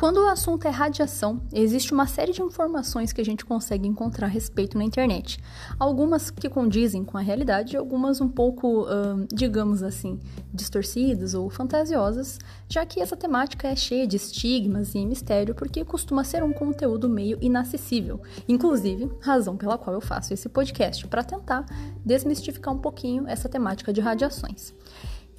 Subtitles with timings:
[0.00, 4.28] Quando o assunto é radiação, existe uma série de informações que a gente consegue encontrar
[4.28, 5.38] a respeito na internet.
[5.78, 8.86] Algumas que condizem com a realidade, algumas um pouco,
[9.30, 10.18] digamos assim,
[10.54, 16.24] distorcidas ou fantasiosas, já que essa temática é cheia de estigmas e mistério, porque costuma
[16.24, 18.22] ser um conteúdo meio inacessível.
[18.48, 21.66] Inclusive, razão pela qual eu faço esse podcast, para tentar
[22.02, 24.72] desmistificar um pouquinho essa temática de radiações.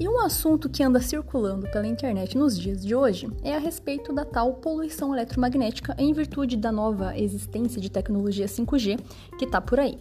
[0.02, 4.11] E um assunto que anda circulando pela internet nos dias de hoje é a respeito
[4.11, 9.00] da tal poluição eletromagnética em virtude da nova existência de tecnologia 5G
[9.37, 10.00] que está por aí.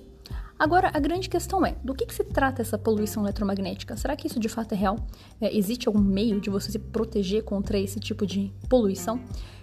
[0.58, 3.94] Agora, a grande questão é: do que, que, se trata essa poluição eletromagnética?
[3.94, 4.96] Será que isso de fato é real?
[5.38, 9.20] É, existe algum meio de você se proteger contra esse tipo de poluição?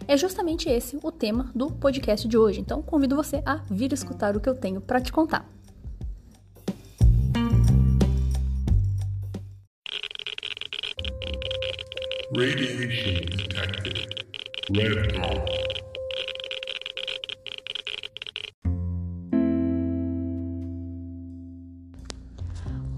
[0.07, 4.37] É justamente esse o tema do podcast de hoje, então convido você a vir escutar
[4.37, 5.56] o que eu tenho para te contar.
[12.35, 14.25] Radiation detected.
[14.69, 15.49] Red dot.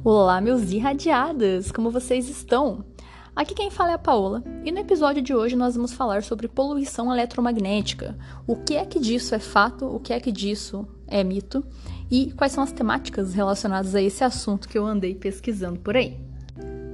[0.04, 1.72] Olá, meus irradiadas!
[1.72, 2.84] Como vocês estão?
[3.36, 6.48] Aqui quem fala é a Paola, e no episódio de hoje nós vamos falar sobre
[6.48, 8.18] poluição eletromagnética.
[8.48, 11.64] O que é que disso é fato, o que é que disso é mito,
[12.10, 16.29] e quais são as temáticas relacionadas a esse assunto que eu andei pesquisando por aí.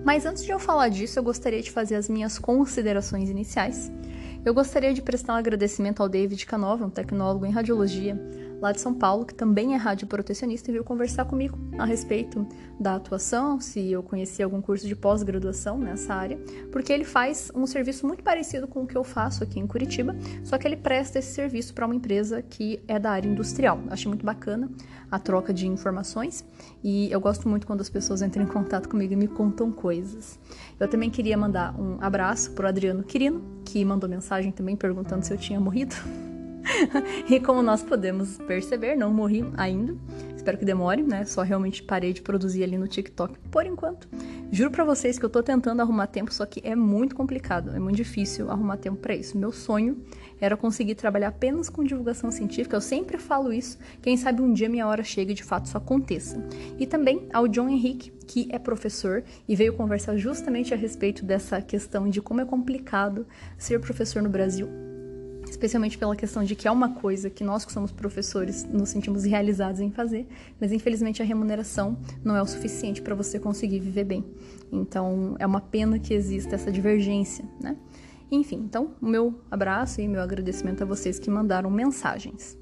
[0.05, 3.91] Mas antes de eu falar disso, eu gostaria de fazer as minhas considerações iniciais.
[4.45, 8.15] Eu gostaria de prestar um agradecimento ao David Canova, um tecnólogo em radiologia,
[8.61, 12.47] lá de São Paulo, que também é radioprotecionista e veio conversar comigo a respeito
[12.79, 16.37] da atuação, se eu conhecia algum curso de pós-graduação nessa área,
[16.71, 20.15] porque ele faz um serviço muito parecido com o que eu faço aqui em Curitiba,
[20.43, 23.79] só que ele presta esse serviço para uma empresa que é da área industrial.
[23.89, 24.69] Achei muito bacana
[25.11, 26.43] a troca de informações
[26.83, 30.39] e eu gosto muito quando as pessoas entram em contato comigo e me contam coisas.
[30.79, 35.25] Eu também queria mandar um abraço para o Adriano Quirino, que mandou mensagem também perguntando
[35.25, 35.95] se eu tinha morrido.
[37.29, 39.95] e como nós podemos perceber, não morri ainda.
[40.35, 41.25] Espero que demore, né?
[41.25, 44.07] Só realmente parei de produzir ali no TikTok por enquanto.
[44.51, 47.79] Juro para vocês que eu tô tentando arrumar tempo, só que é muito complicado, é
[47.79, 49.37] muito difícil arrumar tempo para isso.
[49.37, 50.03] Meu sonho
[50.39, 52.75] era conseguir trabalhar apenas com divulgação científica.
[52.75, 53.79] Eu sempre falo isso.
[54.03, 56.37] Quem sabe um dia minha hora chega e de fato isso aconteça.
[56.77, 61.59] E também ao John Henrique, que é professor e veio conversar justamente a respeito dessa
[61.59, 63.25] questão de como é complicado
[63.57, 64.84] ser professor no Brasil
[65.65, 69.23] especialmente pela questão de que é uma coisa que nós que somos professores nos sentimos
[69.23, 70.27] realizados em fazer,
[70.61, 74.23] mas infelizmente a remuneração não é o suficiente para você conseguir viver bem.
[74.71, 77.75] Então é uma pena que exista essa divergência, né?
[78.31, 82.57] Enfim, então o meu abraço e meu agradecimento a vocês que mandaram mensagens.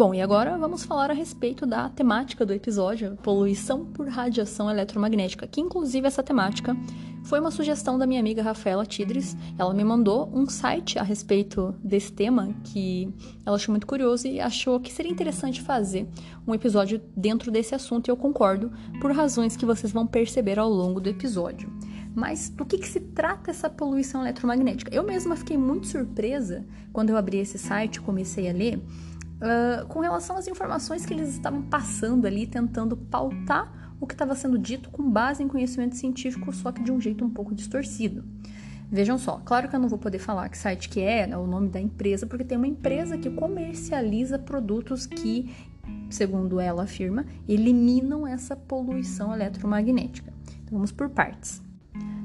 [0.00, 5.46] Bom, e agora vamos falar a respeito da temática do episódio, poluição por radiação eletromagnética,
[5.46, 6.74] que inclusive essa temática
[7.22, 9.36] foi uma sugestão da minha amiga Rafaela Tidres.
[9.58, 13.12] Ela me mandou um site a respeito desse tema que
[13.44, 16.08] ela achou muito curioso e achou que seria interessante fazer
[16.46, 18.72] um episódio dentro desse assunto, e eu concordo,
[19.02, 21.70] por razões que vocês vão perceber ao longo do episódio.
[22.14, 24.94] Mas do que, que, se trata essa poluição eletromagnética?
[24.94, 28.82] Eu mesma fiquei muito surpresa quando eu abri esse site e comecei a ler
[29.40, 34.34] uh, com relação às informações que eles estavam passando ali, tentando pautar o que estava
[34.34, 38.24] sendo dito com base em conhecimento científico, só que de um jeito um pouco distorcido.
[38.90, 41.46] Vejam só, claro que eu não vou poder falar que site que é, né, o
[41.46, 45.54] nome da empresa, porque tem uma empresa que comercializa produtos que,
[46.08, 50.32] segundo ela afirma, eliminam essa poluição eletromagnética.
[50.64, 51.62] Então vamos por partes.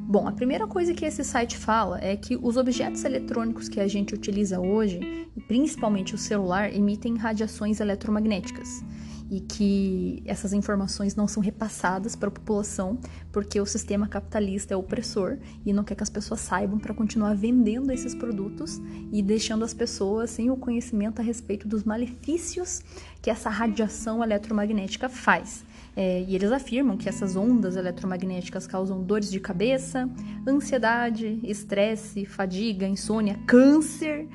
[0.08, 3.88] Bom, a primeira coisa que esse site fala é que os objetos eletrônicos que a
[3.88, 5.00] gente utiliza hoje,
[5.48, 8.84] principalmente o celular, emitem radiações eletromagnéticas
[9.32, 13.00] e que essas informações não são repassadas para a população
[13.32, 17.34] porque o sistema capitalista é opressor e não quer que as pessoas saibam para continuar
[17.36, 18.80] vendendo esses produtos
[19.12, 22.84] e deixando as pessoas sem o conhecimento a respeito dos malefícios
[23.24, 25.66] que essa radiação eletromagnética faz.
[25.96, 30.10] É, e eles afirmam que essas ondas eletromagnéticas causam dores de cabeça,
[30.46, 34.28] ansiedade, estresse, fadiga, insônia, câncer,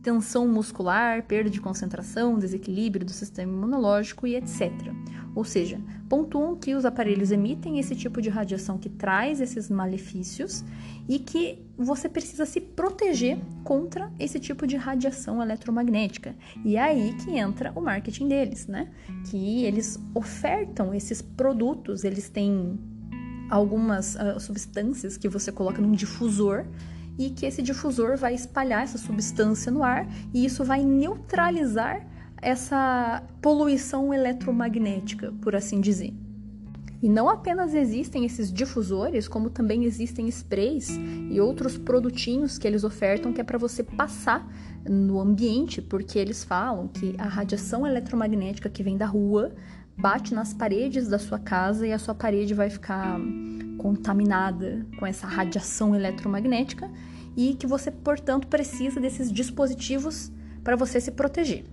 [0.00, 4.72] tensão muscular, perda de concentração, desequilíbrio do sistema imunológico e etc.
[5.38, 10.64] Ou seja, pontuam que os aparelhos emitem esse tipo de radiação que traz esses malefícios
[11.08, 16.34] e que você precisa se proteger contra esse tipo de radiação eletromagnética.
[16.64, 18.90] E é aí que entra o marketing deles, né?
[19.30, 22.76] Que eles ofertam esses produtos, eles têm
[23.48, 26.66] algumas uh, substâncias que você coloca num difusor
[27.16, 30.04] e que esse difusor vai espalhar essa substância no ar
[30.34, 32.04] e isso vai neutralizar
[32.40, 36.14] essa poluição eletromagnética, por assim dizer.
[37.00, 40.88] E não apenas existem esses difusores, como também existem sprays
[41.30, 44.44] e outros produtinhos que eles ofertam que é para você passar
[44.88, 49.52] no ambiente, porque eles falam que a radiação eletromagnética que vem da rua
[49.96, 53.20] bate nas paredes da sua casa e a sua parede vai ficar
[53.76, 56.90] contaminada com essa radiação eletromagnética
[57.36, 60.32] e que você, portanto, precisa desses dispositivos
[60.64, 61.64] para você se proteger.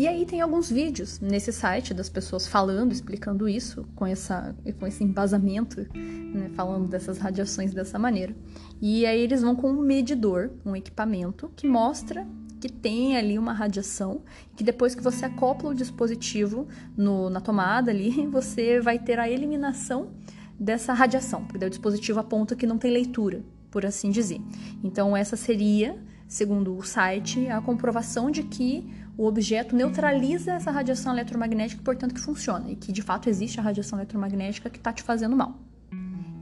[0.00, 4.86] E aí tem alguns vídeos nesse site das pessoas falando, explicando isso, com, essa, com
[4.86, 8.34] esse embasamento, né, falando dessas radiações dessa maneira.
[8.80, 12.26] E aí eles vão com um medidor, um equipamento, que mostra
[12.58, 14.22] que tem ali uma radiação,
[14.56, 16.66] que depois que você acopla o dispositivo
[16.96, 20.12] no, na tomada ali, você vai ter a eliminação
[20.58, 24.40] dessa radiação, porque o dispositivo aponta que não tem leitura, por assim dizer.
[24.82, 31.12] Então essa seria, segundo o site, a comprovação de que o objeto neutraliza essa radiação
[31.12, 35.02] eletromagnética, portanto que funciona, e que de fato existe a radiação eletromagnética que está te
[35.02, 35.58] fazendo mal.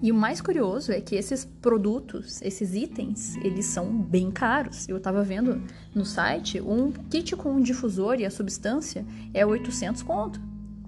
[0.00, 4.88] E o mais curioso é que esses produtos, esses itens, eles são bem caros.
[4.88, 5.60] Eu estava vendo
[5.92, 9.04] no site, um kit com um difusor e a substância
[9.34, 10.40] é 800 conto.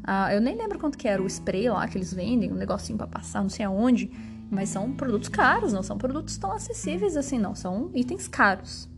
[0.04, 2.96] Ah, eu nem lembro quanto que era o spray lá que eles vendem, um negocinho
[2.96, 4.10] para passar, não sei aonde,
[4.48, 8.89] mas são produtos caros, não são produtos tão acessíveis assim, não, são itens caros.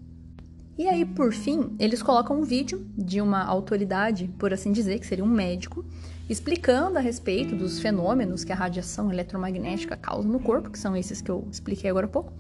[0.79, 5.07] E aí, por fim, eles colocam um vídeo de uma autoridade, por assim dizer, que
[5.07, 5.85] seria um médico,
[6.31, 11.21] explicando a respeito dos fenômenos que a radiação eletromagnética causa no corpo, que são esses
[11.21, 12.33] que eu expliquei agora há pouco,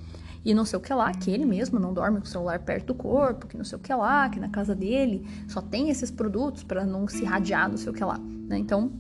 [0.44, 2.87] e não sei o que lá, que ele mesmo não dorme com o celular perto
[2.87, 6.11] do corpo, que não sei o que lá, que na casa dele só tem esses
[6.11, 8.19] produtos para não se radiar, não sei o que lá.
[8.19, 8.58] Né?
[8.58, 8.90] Então,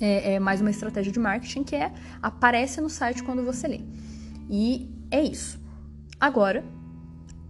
[0.00, 3.80] é, é mais uma estratégia de marketing que é aparece no site quando você lê.
[4.50, 5.60] E é isso.
[6.18, 6.64] Agora,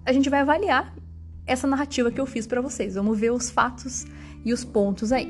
[0.05, 0.94] a gente vai avaliar
[1.47, 2.95] essa narrativa que eu fiz para vocês.
[2.95, 4.07] Vamos ver os fatos
[4.45, 5.29] e os pontos aí.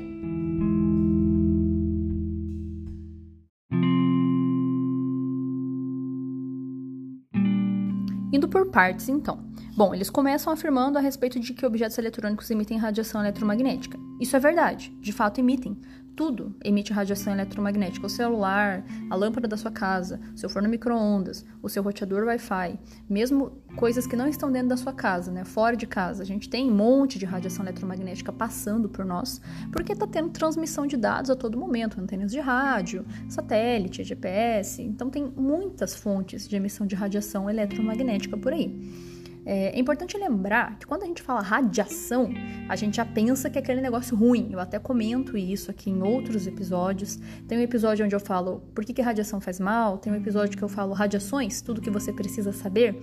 [8.31, 9.45] Indo por partes, então.
[9.77, 13.97] Bom, eles começam afirmando a respeito de que objetos eletrônicos emitem radiação eletromagnética.
[14.19, 15.77] Isso é verdade, de fato emitem,
[16.15, 18.05] tudo emite radiação eletromagnética.
[18.05, 22.79] O celular, a lâmpada da sua casa, seu forno micro-ondas, o seu roteador Wi-Fi,
[23.09, 26.23] mesmo coisas que não estão dentro da sua casa, né, fora de casa.
[26.23, 29.41] A gente tem um monte de radiação eletromagnética passando por nós,
[29.71, 34.81] porque está tendo transmissão de dados a todo momento, antenas de rádio, satélite, GPS.
[34.81, 39.14] Então tem muitas fontes de emissão de radiação eletromagnética por aí.
[39.45, 42.29] É, é, importante lembrar que quando a gente fala radiação,
[42.67, 44.49] a gente já pensa que é aquele negócio ruim.
[44.51, 47.19] Eu até comento isso aqui em outros episódios.
[47.47, 50.57] Tem um episódio onde eu falo por que, que radiação faz mal, tem um episódio
[50.57, 52.99] que eu falo radiações, tudo que você precisa saber,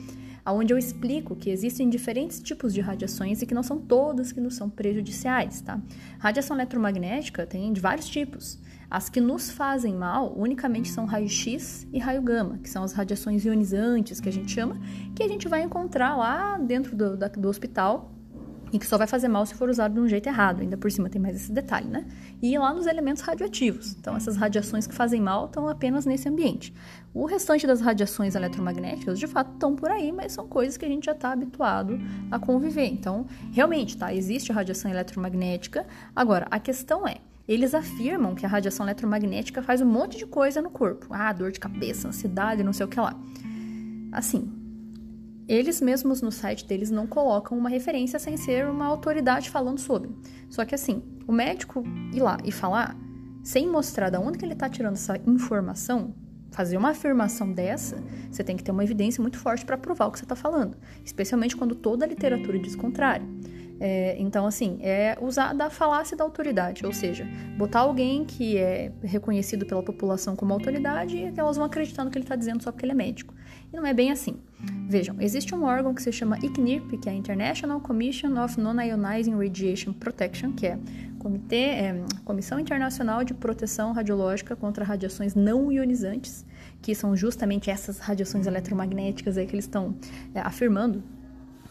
[0.47, 4.41] onde eu explico que existem diferentes tipos de radiações e que não são todas que
[4.41, 5.81] não são prejudiciais, tá?
[6.19, 8.59] Radiação eletromagnética tem de vários tipos.
[8.91, 13.44] As que nos fazem mal unicamente são raio-x e raio gama, que são as radiações
[13.44, 14.79] ionizantes que a gente chama,
[15.15, 18.12] que a gente vai encontrar lá dentro do, da, do hospital
[18.73, 20.63] e que só vai fazer mal se for usado de um jeito errado.
[20.63, 22.07] Ainda por cima tem mais esse detalhe, né?
[22.41, 23.95] E lá nos elementos radioativos.
[23.99, 26.73] Então, essas radiações que fazem mal estão apenas nesse ambiente.
[27.13, 30.89] O restante das radiações eletromagnéticas, de fato, estão por aí, mas são coisas que a
[30.89, 32.87] gente já está habituado a conviver.
[32.87, 34.15] Então, realmente, tá?
[34.15, 35.87] Existe radiação eletromagnética.
[36.17, 40.63] Agora, a questão é eles afirmam que a radiação eletromagnética faz um monte de coisa
[40.63, 41.08] no corpo.
[41.11, 43.15] Ah, dor de cabeça, ansiedade, não sei o que lá.
[44.13, 44.62] Assim,
[45.55, 50.11] eles mesmos no site deles não colocam uma referência sem ser uma autoridade falando sobre.
[50.49, 51.82] Só que assim, o médico
[52.13, 52.97] ir lá e falar,
[53.43, 56.15] sem mostrar de onde que ele está tirando essa informação,
[56.51, 60.13] fazer uma afirmação dessa, você tem que ter uma evidência muito forte para provar o
[60.13, 63.27] que você está falando, especialmente quando toda a literatura diz contrário.
[63.85, 67.27] É, então, assim, é usar da falácia da autoridade, ou seja,
[67.59, 72.17] botar alguém que é reconhecido pela população como autoridade e elas vão acreditar no que
[72.17, 73.35] ele está dizendo só porque ele é médico.
[73.73, 74.37] E não é bem assim.
[74.89, 79.35] Vejam, existe um órgão que se chama ICNIRP, que é a International Commission of Non-Ionizing
[79.35, 80.79] Radiation Protection, que é
[81.19, 86.45] Comitê, é, Comissão Internacional de Proteção Radiológica contra Radiações Não Ionizantes,
[86.83, 89.95] que são justamente essas radiações eletromagnéticas aí que eles estão
[90.35, 91.03] é, afirmando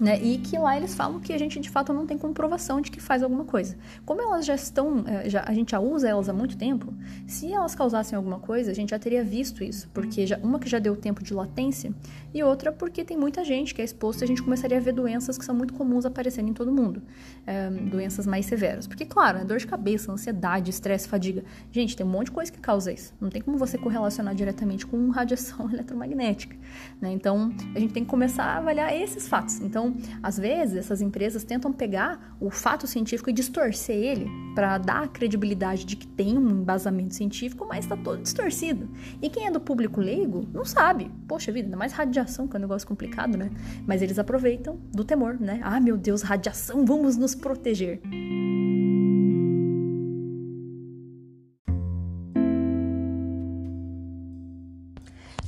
[0.01, 0.19] né?
[0.19, 2.99] E que lá eles falam que a gente de fato não tem comprovação de que
[2.99, 3.77] faz alguma coisa.
[4.03, 6.91] Como elas já estão, eh, já, a gente já usa elas há muito tempo,
[7.27, 10.67] se elas causassem alguma coisa, a gente já teria visto isso, porque já, uma que
[10.67, 11.93] já deu tempo de latência
[12.33, 14.91] e outra porque tem muita gente que é exposta e a gente começaria a ver
[14.91, 17.03] doenças que são muito comuns aparecendo em todo mundo,
[17.45, 18.87] é, doenças mais severas.
[18.87, 21.43] Porque, claro, é dor de cabeça, ansiedade, estresse, fadiga.
[21.71, 23.13] Gente, tem um monte de coisa que causa isso.
[23.21, 26.55] Não tem como você correlacionar diretamente com radiação eletromagnética.
[26.99, 27.11] Né?
[27.11, 29.59] Então, a gente tem que começar a avaliar esses fatos.
[29.59, 29.90] Então,
[30.21, 35.07] Às vezes, essas empresas tentam pegar o fato científico e distorcer ele para dar a
[35.07, 38.89] credibilidade de que tem um embasamento científico, mas está todo distorcido.
[39.21, 41.11] E quem é do público leigo não sabe.
[41.27, 43.49] Poxa vida, ainda mais radiação, que é um negócio complicado, né?
[43.85, 45.59] Mas eles aproveitam do temor, né?
[45.63, 48.01] Ah, meu Deus, radiação, vamos nos proteger.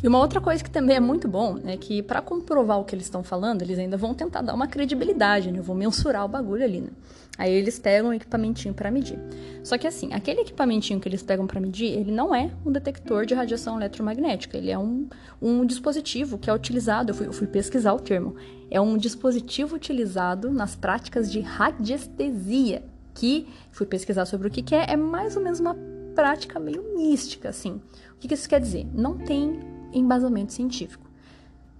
[0.03, 2.93] E uma outra coisa que também é muito bom é que para comprovar o que
[2.93, 5.61] eles estão falando, eles ainda vão tentar dar uma credibilidade, né?
[5.61, 6.89] Vão mensurar o bagulho ali, né?
[7.37, 9.17] Aí eles pegam um equipamentinho para medir.
[9.63, 13.25] Só que assim, aquele equipamentinho que eles pegam para medir, ele não é um detector
[13.25, 15.07] de radiação eletromagnética, ele é um,
[15.41, 18.35] um dispositivo que é utilizado, eu fui, eu fui pesquisar o termo,
[18.69, 22.83] é um dispositivo utilizado nas práticas de radiestesia,
[23.13, 25.77] que fui pesquisar sobre o que, que é, é mais ou menos uma
[26.13, 27.81] prática meio mística, assim.
[28.11, 28.85] O que, que isso quer dizer?
[28.93, 31.13] Não tem embasamento científico.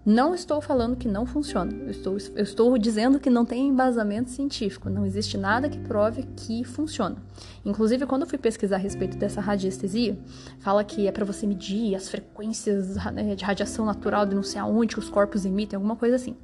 [0.06, 4.30] Não estou falando que não funciona, eu estou, eu estou dizendo que não tem embasamento
[4.30, 7.16] científico, não existe nada que prove que funciona.
[7.64, 10.18] Inclusive, quando eu fui pesquisar a respeito dessa radiestesia,
[10.60, 14.60] fala que é para você medir as frequências né, de radiação natural de não sei
[14.60, 16.36] aonde que os corpos emitem, alguma coisa assim.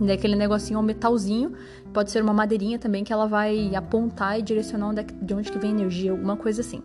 [0.00, 1.52] E aquele negocinho é um metalzinho,
[1.92, 5.52] pode ser uma madeirinha também que ela vai apontar e direcionar onde é, de onde
[5.52, 6.82] que vem energia, alguma coisa assim.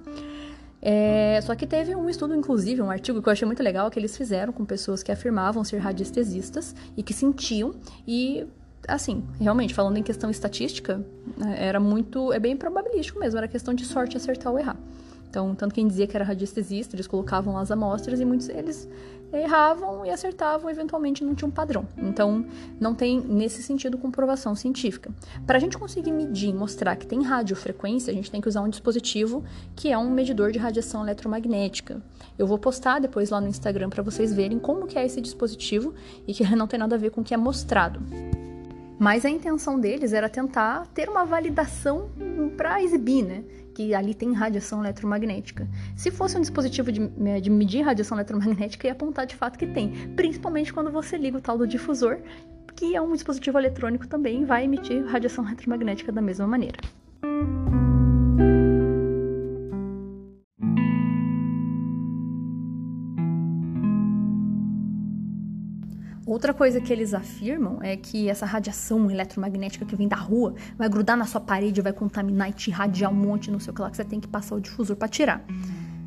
[0.86, 3.98] É, só que teve um estudo, inclusive, um artigo que eu achei muito legal, que
[3.98, 7.74] eles fizeram com pessoas que afirmavam ser radiestesistas e que sentiam
[8.06, 8.46] e
[8.86, 10.98] assim, realmente, falando em questão estatística,
[11.38, 14.76] né, era muito, é bem probabilístico mesmo, era questão de sorte acertar ou errar.
[15.34, 18.88] Então, tanto quem dizia que era radiestesista, eles colocavam lá as amostras e muitos deles
[19.34, 21.88] erravam e acertavam, eventualmente não tinha um padrão.
[21.98, 22.46] Então,
[22.80, 25.10] não tem, nesse sentido, comprovação científica.
[25.48, 28.62] Para a gente conseguir medir e mostrar que tem radiofrequência, a gente tem que usar
[28.62, 29.44] um dispositivo
[29.76, 32.00] que é um medidor de radiação eletromagnética.
[32.38, 35.96] Eu vou postar depois lá no Instagram para vocês verem como que é esse dispositivo
[36.28, 38.00] e que não tem nada a ver com o que é mostrado.
[39.00, 42.10] Mas a intenção deles era tentar ter uma validação
[42.56, 43.44] para exibir, né?
[43.76, 45.68] Que ali tem radiação eletromagnética.
[45.96, 49.66] Se fosse um dispositivo de, eh, de medir radiação eletromagnética, ia apontar de fato que
[49.66, 49.92] tem.
[50.16, 52.20] Principalmente quando você liga o tal do difusor,
[52.76, 56.78] que é um dispositivo eletrônico também, vai emitir radiação eletromagnética da mesma maneira.
[66.44, 70.90] Outra coisa que eles afirmam é que essa radiação eletromagnética que vem da rua vai
[70.90, 73.82] grudar na sua parede, vai contaminar e te irradiar um monte, não sei o que
[73.82, 75.42] lá, que você tem que passar o difusor para tirar.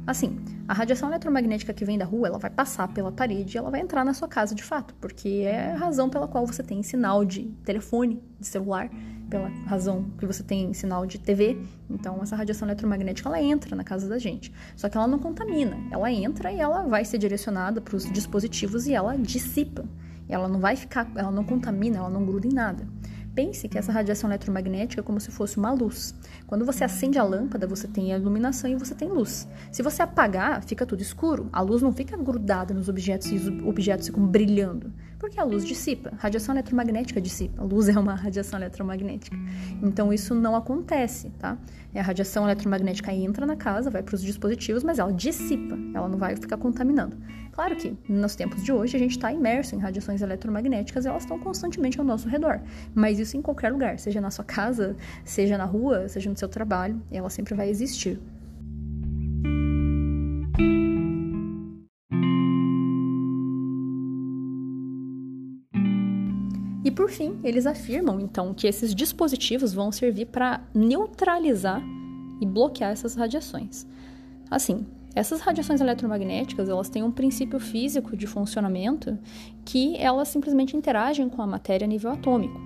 [0.07, 0.39] Assim,
[0.69, 3.81] a radiação eletromagnética que vem da rua, ela vai passar pela parede e ela vai
[3.81, 7.25] entrar na sua casa de fato, porque é a razão pela qual você tem sinal
[7.25, 8.91] de telefone, de celular,
[9.31, 11.57] pela razão que você tem sinal de TV.
[11.89, 14.53] Então, essa radiação eletromagnética ela entra na casa da gente.
[14.77, 18.87] Só que ela não contamina, ela entra e ela vai ser direcionada para os dispositivos
[18.87, 19.83] e ela dissipa.
[20.29, 22.87] Ela não vai ficar, ela não contamina, ela não gruda em nada.
[23.37, 26.15] Pense que essa radiação eletromagnética é como se fosse uma luz.
[26.47, 29.47] Quando você acende a lâmpada, você tem a iluminação e você tem luz.
[29.71, 31.47] Se você apagar, fica tudo escuro.
[31.53, 35.65] A luz não fica grudada nos objetos e os objetos ficam brilhando, porque a luz
[35.65, 36.11] dissipa.
[36.13, 37.63] A radiação eletromagnética dissipa.
[37.63, 39.37] A luz é uma radiação eletromagnética.
[39.83, 41.59] Então isso não acontece, tá?
[41.95, 45.79] A radiação eletromagnética entra na casa, vai para os dispositivos, mas ela dissipa.
[45.95, 47.17] Ela não vai ficar contaminando.
[47.53, 51.39] Claro que nos tempos de hoje a gente está imerso em radiações eletromagnéticas, elas estão
[51.39, 52.61] constantemente ao nosso redor.
[52.95, 54.95] Mas isso em qualquer lugar, seja na sua casa,
[55.25, 58.21] seja na rua, seja no seu trabalho, ela sempre vai existir.
[66.97, 71.83] Por fim, eles afirmam então que esses dispositivos vão servir para neutralizar
[72.41, 73.87] e bloquear essas radiações.
[74.51, 79.19] Assim, essas radiações eletromagnéticas, elas têm um princípio físico de funcionamento
[79.63, 82.59] que elas simplesmente interagem com a matéria a nível atômico.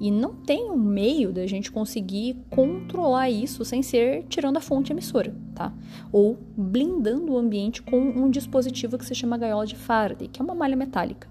[0.00, 4.92] E não tem um meio da gente conseguir controlar isso sem ser tirando a fonte
[4.92, 5.72] emissora, tá?
[6.10, 10.44] Ou blindando o ambiente com um dispositivo que se chama gaiola de Faraday, que é
[10.44, 11.28] uma malha metálica.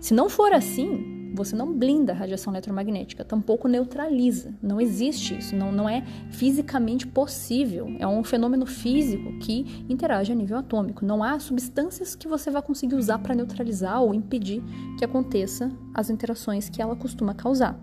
[0.00, 4.54] Se não for assim, você não blinda a radiação eletromagnética, tampouco neutraliza.
[4.62, 7.94] Não existe isso, não, não é fisicamente possível.
[7.98, 11.04] É um fenômeno físico que interage a nível atômico.
[11.04, 14.62] Não há substâncias que você vai conseguir usar para neutralizar ou impedir
[14.98, 17.78] que aconteça as interações que ela costuma causar.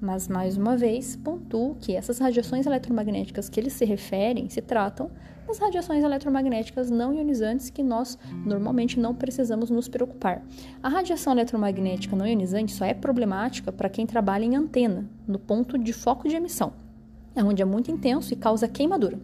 [0.00, 5.10] Mas, mais uma vez, pontuo que essas radiações eletromagnéticas que eles se referem se tratam
[5.46, 10.42] das radiações eletromagnéticas não ionizantes que nós normalmente não precisamos nos preocupar.
[10.82, 15.78] A radiação eletromagnética não ionizante só é problemática para quem trabalha em antena, no ponto
[15.78, 16.72] de foco de emissão,
[17.34, 19.18] é onde é muito intenso e causa queimadura.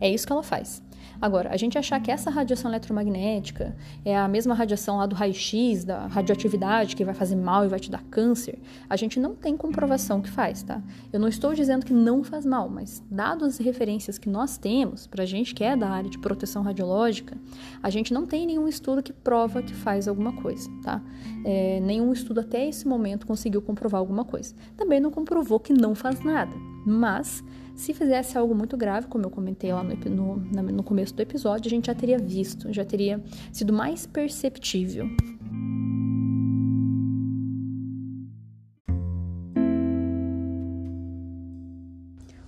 [0.00, 0.82] É isso que ela faz.
[1.20, 5.84] Agora, a gente achar que essa radiação eletromagnética é a mesma radiação lá do raio-x,
[5.84, 9.56] da radioatividade, que vai fazer mal e vai te dar câncer, a gente não tem
[9.56, 10.82] comprovação que faz, tá?
[11.12, 15.06] Eu não estou dizendo que não faz mal, mas dadas as referências que nós temos,
[15.06, 17.36] pra gente que é da área de proteção radiológica,
[17.82, 21.02] a gente não tem nenhum estudo que prova que faz alguma coisa, tá?
[21.44, 24.54] É, nenhum estudo até esse momento conseguiu comprovar alguma coisa.
[24.76, 26.54] Também não comprovou que não faz nada,
[26.84, 27.42] mas
[27.74, 31.66] se fizesse algo muito grave, como eu comentei lá no, no, no começo do episódio,
[31.66, 33.22] a gente já teria visto, já teria
[33.52, 35.08] sido mais perceptível.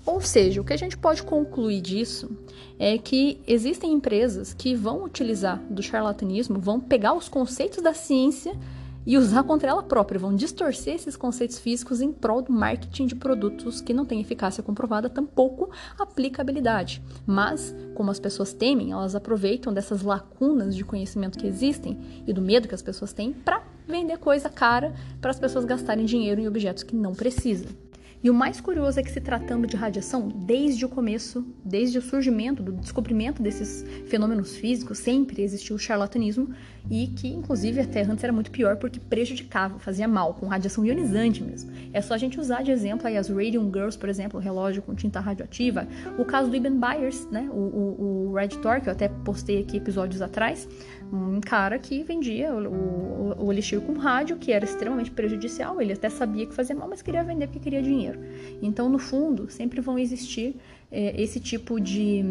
[0.04, 2.30] Ou seja, o que a gente pode concluir disso
[2.78, 8.56] é que existem empresas que vão utilizar do charlatanismo, vão pegar os conceitos da ciência
[9.06, 13.14] e usar contra ela própria, vão distorcer esses conceitos físicos em prol do marketing de
[13.14, 17.02] produtos que não têm eficácia comprovada, tampouco aplicabilidade.
[17.24, 22.42] Mas, como as pessoas temem, elas aproveitam dessas lacunas de conhecimento que existem e do
[22.42, 26.48] medo que as pessoas têm para vender coisa cara para as pessoas gastarem dinheiro em
[26.48, 27.85] objetos que não precisam.
[28.22, 32.02] E o mais curioso é que, se tratando de radiação, desde o começo, desde o
[32.02, 36.54] surgimento, do descobrimento desses fenômenos físicos, sempre existiu o charlatanismo
[36.90, 41.42] e que, inclusive, até antes era muito pior porque prejudicava, fazia mal, com radiação ionizante
[41.42, 41.70] mesmo.
[41.92, 44.82] É só a gente usar de exemplo aí as Radium Girls, por exemplo, o relógio
[44.82, 45.86] com tinta radioativa,
[46.18, 49.60] o caso do Ibn Byers, né, o, o, o Red Thor, que eu até postei
[49.60, 50.68] aqui episódios atrás,
[51.12, 55.92] um cara que vendia o, o, o elixir com rádio, que era extremamente prejudicial, ele
[55.92, 58.20] até sabia que fazia mal, mas queria vender porque queria dinheiro.
[58.60, 60.56] Então, no fundo, sempre vão existir
[60.90, 62.24] é, esse tipo de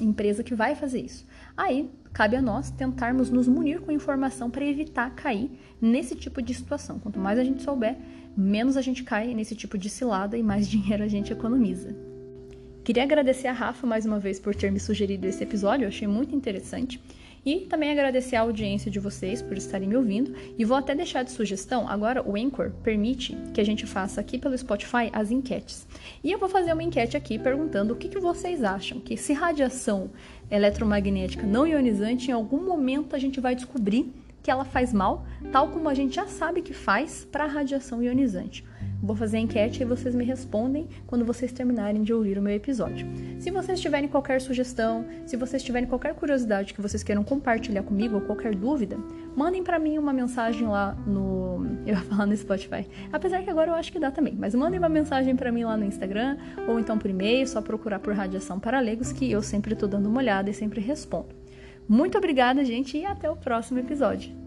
[0.00, 1.26] empresa que vai fazer isso.
[1.56, 6.54] Aí, cabe a nós tentarmos nos munir com informação para evitar cair nesse tipo de
[6.54, 6.98] situação.
[6.98, 7.96] Quanto mais a gente souber,
[8.36, 11.94] menos a gente cai nesse tipo de cilada e mais dinheiro a gente economiza.
[12.82, 16.08] Queria agradecer a Rafa mais uma vez por ter me sugerido esse episódio, eu achei
[16.08, 17.00] muito interessante.
[17.44, 20.34] E também agradecer a audiência de vocês por estarem me ouvindo.
[20.58, 24.38] E vou até deixar de sugestão, agora o Anchor permite que a gente faça aqui
[24.38, 25.86] pelo Spotify as enquetes.
[26.22, 29.32] E eu vou fazer uma enquete aqui perguntando o que, que vocês acham que se
[29.32, 30.10] radiação
[30.50, 34.12] eletromagnética não ionizante, em algum momento a gente vai descobrir
[34.42, 38.02] que ela faz mal, tal como a gente já sabe que faz para a radiação
[38.02, 38.64] ionizante.
[39.02, 42.54] Vou fazer a enquete e vocês me respondem quando vocês terminarem de ouvir o meu
[42.54, 43.06] episódio.
[43.38, 48.16] Se vocês tiverem qualquer sugestão, se vocês tiverem qualquer curiosidade que vocês queiram compartilhar comigo
[48.16, 48.98] ou qualquer dúvida,
[49.34, 52.86] mandem para mim uma mensagem lá no, eu ia falar no Spotify.
[53.10, 55.78] Apesar que agora eu acho que dá também, mas mandem uma mensagem para mim lá
[55.78, 56.36] no Instagram
[56.68, 60.10] ou então por e-mail, só procurar por Radiação para Legos que eu sempre tô dando
[60.10, 61.39] uma olhada e sempre respondo.
[61.90, 64.39] Muito obrigada, gente, e até o próximo episódio.